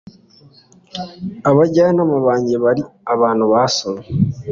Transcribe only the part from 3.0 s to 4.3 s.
abantu nasomye